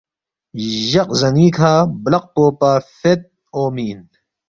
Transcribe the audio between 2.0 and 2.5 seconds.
بلقپو